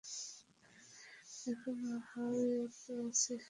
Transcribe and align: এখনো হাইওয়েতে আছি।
এখনো 1.47 1.93
হাইওয়েতে 2.09 2.93
আছি। 3.01 3.33